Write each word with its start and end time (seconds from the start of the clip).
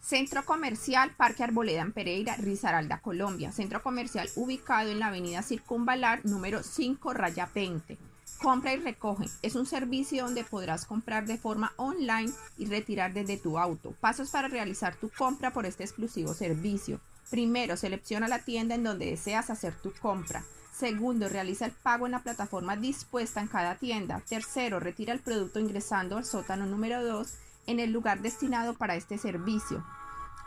Centro 0.00 0.44
Comercial 0.44 1.12
Parque 1.16 1.44
Arboleda 1.44 1.82
en 1.82 1.92
Pereira, 1.92 2.34
Risaralda, 2.36 3.00
Colombia. 3.00 3.52
Centro 3.52 3.82
comercial 3.82 4.28
ubicado 4.34 4.90
en 4.90 4.98
la 4.98 5.08
avenida 5.08 5.42
Circunvalar 5.42 6.24
número 6.24 6.62
5, 6.62 7.12
raya 7.12 7.48
20. 7.54 7.98
Compra 8.42 8.72
y 8.72 8.78
recoge. 8.78 9.26
Es 9.42 9.54
un 9.54 9.66
servicio 9.66 10.24
donde 10.24 10.42
podrás 10.42 10.86
comprar 10.86 11.26
de 11.26 11.36
forma 11.36 11.74
online 11.76 12.32
y 12.56 12.66
retirar 12.66 13.12
desde 13.12 13.36
tu 13.36 13.58
auto. 13.58 13.94
Pasos 14.00 14.30
para 14.30 14.48
realizar 14.48 14.96
tu 14.96 15.10
compra 15.10 15.52
por 15.52 15.66
este 15.66 15.84
exclusivo 15.84 16.32
servicio. 16.32 17.00
Primero, 17.30 17.76
selecciona 17.76 18.26
la 18.26 18.40
tienda 18.40 18.74
en 18.74 18.82
donde 18.82 19.06
deseas 19.06 19.50
hacer 19.50 19.74
tu 19.74 19.92
compra. 19.92 20.42
Segundo, 20.72 21.28
realiza 21.28 21.66
el 21.66 21.72
pago 21.72 22.06
en 22.06 22.12
la 22.12 22.22
plataforma 22.22 22.76
dispuesta 22.76 23.40
en 23.40 23.48
cada 23.48 23.74
tienda. 23.74 24.22
Tercero, 24.26 24.80
retira 24.80 25.12
el 25.12 25.20
producto 25.20 25.60
ingresando 25.60 26.16
al 26.16 26.24
sótano 26.24 26.64
número 26.64 27.04
2 27.04 27.34
en 27.70 27.78
el 27.78 27.92
lugar 27.92 28.20
destinado 28.20 28.74
para 28.74 28.96
este 28.96 29.16
servicio. 29.16 29.84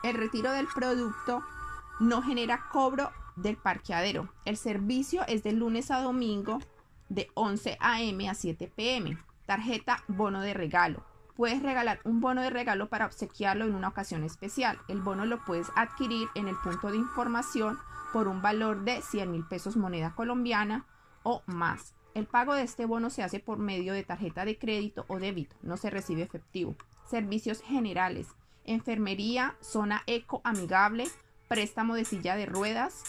El 0.04 0.16
retiro 0.16 0.52
del 0.52 0.68
producto 0.68 1.42
no 2.02 2.22
genera 2.22 2.66
cobro 2.70 3.12
del 3.38 3.56
parqueadero. 3.56 4.28
El 4.44 4.58
servicio 4.58 5.24
es 5.28 5.42
de 5.44 5.54
lunes 5.54 5.90
a 5.90 6.02
domingo 6.02 6.60
de 7.08 7.30
11 7.36 7.78
a.m. 7.80 8.30
a 8.30 8.34
7 8.34 8.72
p.m. 8.76 9.18
Tarjeta 9.46 10.04
bono 10.10 10.42
de 10.42 10.54
regalo. 10.54 11.06
Puedes 11.38 11.64
regalar 11.64 12.00
un 12.04 12.20
bono 12.20 12.42
de 12.42 12.50
regalo 12.50 12.90
para 12.90 13.06
obsequiarlo 13.06 13.66
en 13.66 13.74
una 13.74 13.88
ocasión 13.88 14.24
especial. 14.24 14.78
El 14.90 15.02
bono 15.02 15.26
lo 15.26 15.44
puedes 15.46 15.68
adquirir 15.76 16.28
en 16.36 16.50
el 16.50 16.56
punto 16.58 16.92
de 16.92 16.98
información 16.98 17.80
por 18.12 18.28
un 18.28 18.42
valor 18.42 18.84
de 18.84 19.02
100 19.02 19.32
mil 19.32 19.46
pesos 19.46 19.78
moneda 19.78 20.14
colombiana 20.14 20.86
o 21.24 21.42
más. 21.46 21.96
El 22.14 22.28
pago 22.28 22.54
de 22.54 22.64
este 22.64 22.86
bono 22.86 23.10
se 23.10 23.24
hace 23.24 23.40
por 23.40 23.58
medio 23.58 23.94
de 23.94 24.04
tarjeta 24.04 24.46
de 24.46 24.60
crédito 24.60 25.06
o 25.08 25.18
débito, 25.18 25.56
no 25.64 25.78
se 25.78 25.90
recibe 25.90 26.22
efectivo. 26.22 26.76
Servicios 27.10 27.62
generales, 27.62 28.28
enfermería, 28.66 29.56
zona 29.62 30.04
eco 30.08 30.42
amigable, 30.44 31.08
préstamo 31.48 31.96
de 31.96 32.06
silla 32.06 32.36
de 32.36 32.46
ruedas, 32.46 33.04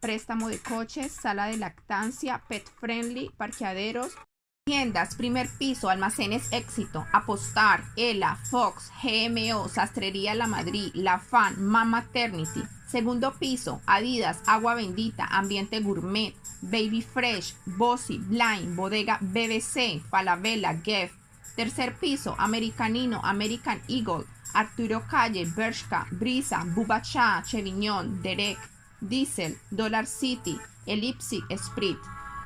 préstamo 0.00 0.48
de 0.48 0.58
coches, 0.58 1.12
sala 1.12 1.46
de 1.46 1.58
lactancia, 1.58 2.42
pet 2.48 2.64
friendly, 2.80 3.30
parqueaderos, 3.36 4.16
tiendas, 4.64 5.14
primer 5.16 5.48
piso, 5.58 5.90
almacenes 5.90 6.52
éxito, 6.52 7.06
apostar, 7.12 7.82
ELA, 7.96 8.36
Fox, 8.36 8.90
GMO, 9.02 9.68
Sastrería 9.68 10.34
La 10.34 10.46
Madrid, 10.46 10.90
La 10.94 11.18
Fan, 11.18 11.62
Mama 11.62 12.02
Maternity. 12.02 12.62
Segundo 12.86 13.32
piso, 13.34 13.80
Adidas, 13.86 14.42
Agua 14.46 14.74
Bendita, 14.74 15.24
Ambiente 15.24 15.80
Gourmet, 15.80 16.34
Baby 16.60 17.02
Fresh, 17.02 17.54
Bossy, 17.66 18.18
Blind, 18.18 18.74
Bodega 18.74 19.18
BBC, 19.20 20.00
Falabella, 20.10 20.80
Geff. 20.82 21.19
Tercer 21.56 21.94
piso, 21.94 22.34
Americanino, 22.38 23.20
American 23.22 23.80
Eagle, 23.88 24.24
Arturo 24.54 25.02
Calle, 25.08 25.46
Bershka, 25.46 26.06
Brisa, 26.10 26.64
Bubacha, 26.64 27.42
Chevignon, 27.44 28.22
Derek, 28.22 28.58
Diesel, 29.00 29.58
Dollar 29.70 30.06
City, 30.06 30.58
Ellipsi, 30.86 31.42
Sprit. 31.56 31.98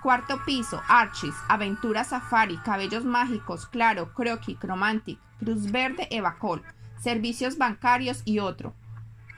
Cuarto 0.03 0.39
piso, 0.45 0.83
Archis, 0.87 1.35
Aventura 1.49 2.05
Safari, 2.05 2.59
Cabellos 2.59 3.05
Mágicos, 3.05 3.67
Claro, 3.67 4.13
Croqui, 4.13 4.55
Chromantic, 4.57 5.19
Cruz 5.39 5.71
Verde, 5.71 6.07
Evacol, 6.11 6.63
Servicios 7.01 7.57
Bancarios 7.57 8.21
y 8.27 8.39
otro. 8.39 8.75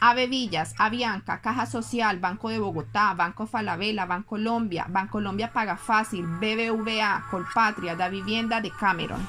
Ave 0.01 0.27
Villas, 0.27 0.75
Avianca, 0.79 1.41
Caja 1.41 1.67
Social, 1.67 2.19
Banco 2.19 2.51
de 2.51 2.59
Bogotá, 2.59 3.15
Banco 3.15 3.47
Falabella, 3.47 4.05
Banco 4.05 4.31
Colombia, 4.31 4.87
Colombia 5.11 5.51
Paga 5.53 5.77
Fácil, 5.77 6.27
BBVA, 6.27 7.27
Colpatria, 7.31 7.97
Da 7.97 8.09
Vivienda 8.09 8.61
de 8.61 8.71
Cameron. 8.71 9.27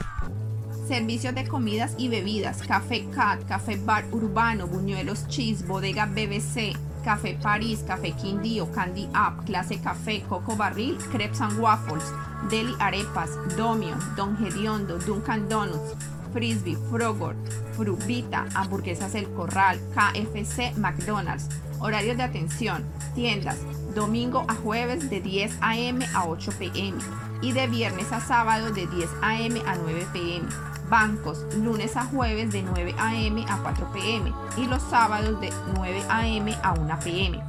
Servicios 0.87 1.33
de 1.35 1.47
comidas 1.47 1.95
y 1.97 2.09
bebidas, 2.09 2.61
Café 2.63 3.07
Cat, 3.09 3.45
Café 3.47 3.77
Bar 3.77 4.05
Urbano, 4.11 4.67
Buñuelos 4.67 5.27
Cheese, 5.27 5.65
Bodega 5.65 6.05
BBC, 6.05 6.73
Café 7.03 7.37
París, 7.41 7.83
Café 7.87 8.11
Quindío, 8.11 8.69
Candy 8.71 9.07
Up, 9.07 9.45
Clase 9.45 9.81
Café, 9.81 10.23
Coco 10.27 10.55
Barril, 10.55 10.97
Crepes 11.11 11.41
and 11.41 11.59
Waffles, 11.59 12.03
Deli 12.49 12.73
Arepas, 12.79 13.31
Domion, 13.55 13.99
Don 14.15 14.37
Gediondo, 14.37 14.97
Duncan 14.97 15.47
Donuts, 15.47 15.95
Frisbee, 16.37 16.77
Frogurt, 16.91 17.35
Frubita, 17.75 18.45
Hamburguesas 18.53 19.15
El 19.15 19.27
Corral, 19.33 19.79
KFC, 19.95 20.77
McDonald's. 20.77 21.49
Horarios 21.79 22.15
de 22.17 22.23
atención, 22.23 22.85
tiendas, 23.15 23.57
domingo 23.95 24.45
a 24.47 24.53
jueves 24.53 25.09
de 25.09 25.19
10 25.19 25.57
a.m. 25.61 26.05
a 26.13 26.25
8 26.27 26.51
p.m. 26.59 26.99
y 27.41 27.53
de 27.53 27.65
viernes 27.65 28.11
a 28.11 28.19
sábado 28.19 28.71
de 28.71 28.85
10 28.85 29.09
a.m. 29.23 29.59
a 29.65 29.75
9 29.77 30.07
p.m. 30.13 30.47
Bancos, 30.91 31.43
lunes 31.55 31.97
a 31.97 32.05
jueves 32.05 32.51
de 32.51 32.61
9 32.61 32.93
a.m. 32.99 33.43
a 33.49 33.57
4 33.57 33.91
p.m. 33.93 34.31
y 34.57 34.67
los 34.67 34.83
sábados 34.83 35.41
de 35.41 35.49
9 35.75 36.03
a.m. 36.07 36.55
a 36.61 36.73
1 36.73 36.99
p.m. 37.03 37.43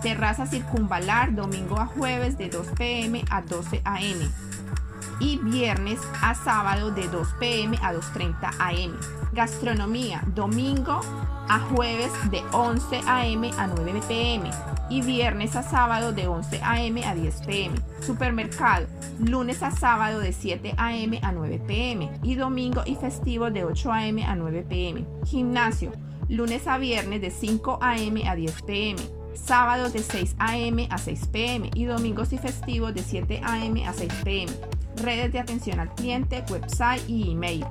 Terraza 0.00 0.46
circunvalar, 0.46 1.34
domingo 1.34 1.80
a 1.80 1.86
jueves 1.86 2.38
de 2.38 2.50
2 2.50 2.68
p.m. 2.78 3.24
a 3.30 3.42
12 3.42 3.82
a.m. 3.84 4.28
y 5.20 5.38
viernes 5.38 6.00
a 6.22 6.34
sábado 6.34 6.90
de 6.90 7.08
2 7.08 7.34
p.m. 7.38 7.78
a 7.82 7.92
2.30 7.92 8.54
a.m. 8.58 8.94
Gastronomía, 9.32 10.22
domingo 10.34 11.00
a 11.48 11.60
jueves 11.60 12.12
de 12.30 12.42
11 12.52 13.00
a.m. 13.06 13.50
a 13.56 13.66
9 13.66 14.00
p.m. 14.06 14.50
y 14.90 15.02
viernes 15.02 15.56
a 15.56 15.62
sábado 15.62 16.12
de 16.12 16.28
11 16.28 16.60
a.m. 16.62 17.04
a 17.04 17.14
10 17.14 17.42
p.m. 17.46 17.74
Supermercado, 18.00 18.86
lunes 19.18 19.62
a 19.62 19.70
sábado 19.70 20.20
de 20.20 20.32
7 20.32 20.74
a.m. 20.76 21.18
a 21.22 21.32
9 21.32 21.62
p.m. 21.66 22.10
y 22.22 22.34
domingo 22.34 22.82
y 22.86 22.96
festivo 22.96 23.50
de 23.50 23.64
8 23.64 23.92
a.m. 23.92 24.24
a 24.24 24.36
9 24.36 24.66
p.m. 24.68 25.04
Gimnasio, 25.24 25.92
lunes 26.28 26.66
a 26.66 26.78
viernes 26.78 27.20
de 27.20 27.30
5 27.30 27.78
a.m. 27.80 28.28
a 28.28 28.34
10 28.34 28.62
p.m. 28.62 29.00
Sábados 29.34 29.92
de 29.92 30.00
6 30.00 30.36
a.m. 30.38 30.88
a 30.90 30.98
6 30.98 31.26
p.m. 31.28 31.70
y 31.74 31.84
domingos 31.84 32.32
y 32.32 32.38
festivos 32.38 32.92
de 32.92 33.02
7 33.02 33.40
a.m. 33.44 33.86
a 33.86 33.92
6 33.92 34.12
p.m. 34.24 34.52
Redes 35.02 35.32
de 35.32 35.38
atención 35.38 35.80
al 35.80 35.94
cliente, 35.94 36.44
website 36.50 37.08
y 37.08 37.30
email. 37.32 37.64